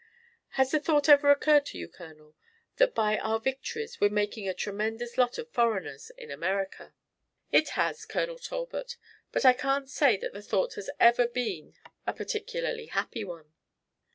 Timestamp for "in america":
6.17-6.95